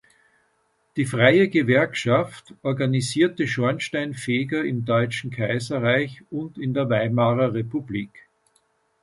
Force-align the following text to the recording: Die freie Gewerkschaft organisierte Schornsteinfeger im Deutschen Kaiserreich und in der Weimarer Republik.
Die 0.97 1.05
freie 1.05 1.47
Gewerkschaft 1.47 2.55
organisierte 2.63 3.47
Schornsteinfeger 3.47 4.65
im 4.65 4.83
Deutschen 4.83 5.29
Kaiserreich 5.29 6.23
und 6.31 6.57
in 6.57 6.73
der 6.73 6.89
Weimarer 6.89 7.53
Republik. 7.53 8.09